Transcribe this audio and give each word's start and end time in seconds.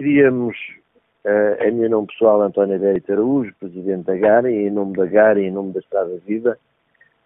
queríamos, 0.00 0.56
uh, 1.26 1.62
em 1.62 1.72
meu 1.72 1.90
nome 1.90 2.06
pessoal, 2.06 2.40
António 2.40 2.78
Beito 2.78 3.12
Araújo, 3.12 3.54
presidente 3.60 4.06
da 4.06 4.16
GARA, 4.16 4.50
e 4.50 4.66
em 4.66 4.70
nome 4.70 4.96
da 4.96 5.04
GARA 5.04 5.38
e 5.38 5.44
em 5.44 5.50
nome 5.50 5.74
da 5.74 5.80
Estrada 5.80 6.18
Viva, 6.26 6.56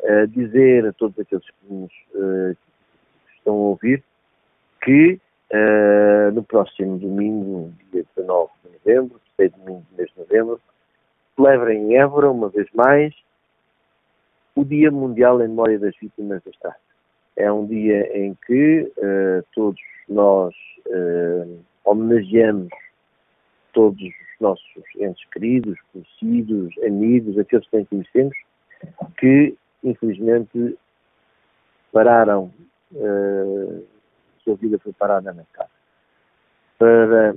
uh, 0.01 0.27
dizer 0.27 0.85
a 0.85 0.93
todos 0.93 1.17
aqueles 1.21 1.45
que 1.49 1.73
nos 1.73 1.93
uh, 2.17 2.57
estão 3.37 3.55
a 3.55 3.69
ouvir 3.69 4.03
que 4.83 5.21
no 6.35 6.43
próximo 6.43 6.99
domingo, 6.99 7.73
dia 7.93 8.05
19 8.17 8.51
de 8.65 8.73
novembro, 8.73 9.21
terceiro 9.37 9.65
domingo 9.65 9.87
do 9.89 9.97
mês 9.97 10.11
de 10.11 10.19
novembro, 10.19 10.61
celebrem 11.37 11.93
em 11.93 11.97
Évora, 11.97 12.29
uma 12.29 12.49
vez 12.49 12.67
mais, 12.75 13.15
o 14.57 14.65
Dia 14.65 14.91
Mundial 14.91 15.41
em 15.41 15.49
Memória 15.49 15.79
das 15.79 15.95
Vítimas 15.97 16.43
da 16.43 16.51
Estrada. 16.51 16.77
É 17.37 17.53
um 17.53 17.67
dia 17.67 18.19
em 18.19 18.37
que 18.47 18.93
todos 19.55 19.81
nós 20.09 20.53
homenageamos 22.35 22.69
todos 23.73 24.01
os 24.01 24.41
nossos 24.41 24.85
entes 24.99 25.25
queridos, 25.31 25.79
conhecidos, 25.93 26.75
amigos, 26.85 27.39
aqueles 27.39 27.67
que 27.69 27.77
nem 27.77 27.85
conhecemos, 27.87 28.37
que 29.17 29.55
infelizmente 29.83 30.77
pararam, 31.93 32.53
uh, 32.93 33.85
sua 34.43 34.57
vida 34.57 34.79
foi 34.79 34.93
parada 34.93 35.33
na 35.33 35.45
casa. 35.53 35.71
Para 36.79 37.37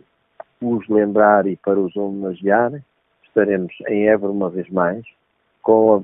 os 0.61 0.87
lembrar 0.89 1.45
e 1.47 1.55
para 1.57 1.79
os 1.79 1.95
homenagear, 1.95 2.83
estaremos 3.23 3.73
em 3.87 4.07
Évora 4.09 4.31
uma 4.31 4.49
vez 4.49 4.69
mais, 4.69 5.05
com 5.61 5.95
a, 5.95 6.03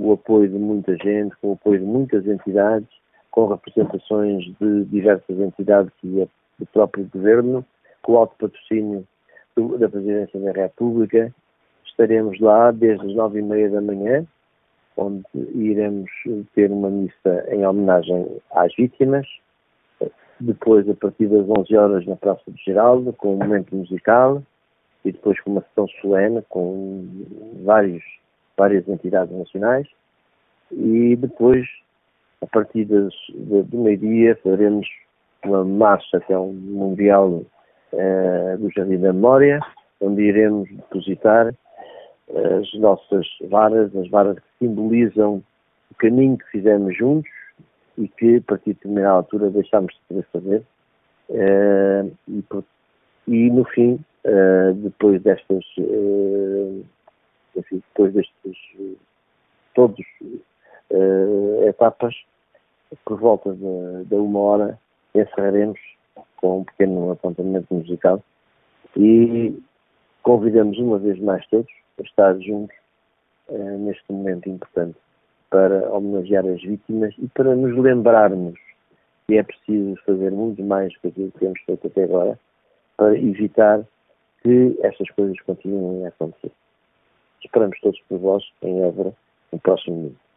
o 0.00 0.12
apoio 0.12 0.48
de 0.48 0.58
muita 0.58 0.96
gente, 0.96 1.36
com 1.36 1.50
o 1.50 1.52
apoio 1.54 1.80
de 1.80 1.86
muitas 1.86 2.26
entidades, 2.26 2.88
com 3.30 3.48
representações 3.48 4.44
de 4.58 4.84
diversas 4.86 5.38
entidades 5.38 5.92
e 6.02 6.28
do 6.58 6.66
próprio 6.66 7.08
governo, 7.12 7.64
com 8.08 8.14
o 8.14 8.16
alto 8.16 8.34
patrocínio 8.38 9.06
da 9.78 9.86
Presidência 9.86 10.40
da 10.40 10.52
República. 10.52 11.30
Estaremos 11.84 12.40
lá 12.40 12.70
desde 12.70 13.04
as 13.06 13.14
nove 13.14 13.40
e 13.40 13.42
meia 13.42 13.68
da 13.68 13.82
manhã, 13.82 14.26
onde 14.96 15.26
iremos 15.54 16.10
ter 16.54 16.70
uma 16.70 16.88
missa 16.88 17.44
em 17.50 17.66
homenagem 17.66 18.40
às 18.52 18.74
vítimas. 18.74 19.26
Depois, 20.40 20.88
a 20.88 20.94
partir 20.94 21.26
das 21.26 21.46
11 21.46 21.76
horas, 21.76 22.06
na 22.06 22.16
Praça 22.16 22.50
de 22.50 22.62
Geraldo, 22.64 23.12
com 23.12 23.34
um 23.34 23.36
momento 23.36 23.76
musical. 23.76 24.42
E 25.04 25.12
depois 25.12 25.38
com 25.40 25.52
uma 25.52 25.62
sessão 25.62 25.86
solene 26.00 26.42
com 26.48 27.06
vários, 27.62 28.02
várias 28.56 28.88
entidades 28.88 29.36
nacionais. 29.36 29.86
E 30.72 31.14
depois, 31.16 31.66
a 32.40 32.46
partir 32.46 32.86
das, 32.86 33.12
do 33.34 33.78
meio-dia, 33.78 34.38
faremos 34.42 34.88
uma 35.44 35.62
marcha 35.64 36.20
que 36.20 36.32
é 36.32 36.38
um 36.38 36.52
mundial 36.52 37.44
uh, 37.92 38.58
do 38.58 38.70
Jardim 38.70 38.98
da 38.98 39.12
Memória, 39.12 39.60
onde 40.00 40.22
iremos 40.22 40.68
depositar 40.70 41.54
uh, 42.28 42.60
as 42.60 42.72
nossas 42.74 43.26
varas, 43.48 43.94
as 43.96 44.08
varas 44.08 44.36
que 44.36 44.66
simbolizam 44.66 45.42
o 45.90 45.94
caminho 45.96 46.38
que 46.38 46.50
fizemos 46.50 46.96
juntos 46.96 47.30
e 47.96 48.08
que, 48.08 48.36
a 48.36 48.42
partir 48.42 48.70
de 48.70 48.74
determinada 48.74 49.14
altura, 49.16 49.50
deixámos 49.50 49.92
de 49.92 50.00
poder 50.08 50.26
fazer. 50.32 50.62
Uh, 51.30 52.12
e, 52.28 52.44
e, 53.26 53.50
no 53.50 53.64
fim, 53.64 53.98
depois 54.76 55.22
destas, 55.22 55.64
enfim, 57.56 57.82
depois 57.88 58.12
destes 58.14 58.56
todos 59.74 60.04
etapas, 61.66 62.14
por 63.04 63.18
volta 63.18 63.54
de 63.54 64.14
uma 64.14 64.38
hora, 64.38 64.78
encerraremos 65.14 65.78
com 66.40 66.60
um 66.60 66.64
pequeno 66.64 67.12
apontamento 67.12 67.72
musical 67.72 68.22
e 68.96 69.60
convidamos 70.22 70.78
uma 70.78 70.98
vez 70.98 71.18
mais 71.20 71.46
todos 71.48 71.70
a 71.98 72.02
estar 72.02 72.38
juntos 72.40 72.76
uh, 73.48 73.78
neste 73.78 74.10
momento 74.10 74.48
importante 74.48 74.96
para 75.50 75.90
homenagear 75.90 76.46
as 76.46 76.62
vítimas 76.62 77.14
e 77.18 77.28
para 77.28 77.54
nos 77.54 77.76
lembrarmos 77.76 78.58
que 79.26 79.36
é 79.36 79.42
preciso 79.42 79.96
fazer 80.04 80.30
muito 80.30 80.62
mais 80.62 80.92
do 80.94 81.00
que 81.00 81.08
aquilo 81.08 81.32
que 81.32 81.38
temos 81.38 81.60
feito 81.62 81.86
até 81.86 82.04
agora 82.04 82.38
para 82.96 83.16
evitar 83.16 83.84
que 84.42 84.78
estas 84.82 85.08
coisas 85.10 85.38
continuem 85.42 86.06
a 86.06 86.08
acontecer. 86.08 86.52
Esperamos 87.44 87.78
todos 87.80 88.00
por 88.08 88.18
vós 88.18 88.44
em 88.62 88.82
Évora 88.82 89.12
no 89.52 89.58
próximo 89.58 89.96
domingo. 89.96 90.27